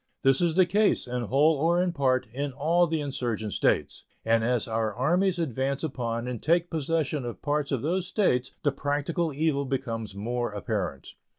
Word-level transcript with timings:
This 0.23 0.41
is 0.41 0.55
the 0.55 0.65
case, 0.65 1.05
in 1.05 1.21
whole 1.25 1.55
or 1.57 1.79
in 1.79 1.91
part, 1.93 2.25
in 2.33 2.53
all 2.53 2.87
the 2.87 2.99
insurgent 3.01 3.53
States; 3.53 4.03
and 4.25 4.43
as 4.43 4.67
our 4.67 4.91
armies 4.95 5.37
advance 5.37 5.83
upon 5.83 6.27
and 6.27 6.41
take 6.41 6.71
possession 6.71 7.23
of 7.23 7.43
parts 7.43 7.71
of 7.71 7.83
those 7.83 8.07
States 8.07 8.51
the 8.63 8.71
practical 8.71 9.31
evil 9.31 9.63
becomes 9.65 10.15
more 10.15 10.53
apparent. 10.53 11.09